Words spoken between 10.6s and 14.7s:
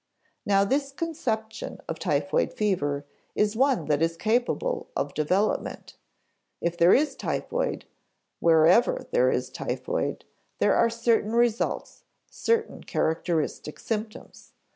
are certain results, certain characteristic symptoms.